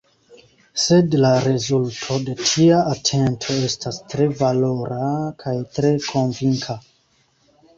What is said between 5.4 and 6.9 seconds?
kaj tre konvinka.